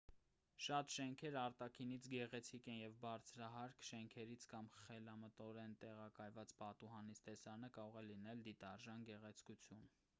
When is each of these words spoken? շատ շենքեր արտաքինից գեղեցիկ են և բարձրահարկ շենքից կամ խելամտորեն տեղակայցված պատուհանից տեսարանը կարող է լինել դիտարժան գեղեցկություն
շատ 0.67 0.91
շենքեր 0.93 1.35
արտաքինից 1.41 2.05
գեղեցիկ 2.13 2.69
են 2.71 2.77
և 2.77 2.95
բարձրահարկ 3.03 3.83
շենքից 3.89 4.47
կամ 4.53 4.69
խելամտորեն 4.77 5.75
տեղակայցված 5.83 6.53
պատուհանից 6.63 7.21
տեսարանը 7.27 7.69
կարող 7.77 7.99
է 8.01 8.03
լինել 8.07 8.41
դիտարժան 8.49 9.05
գեղեցկություն 9.11 9.85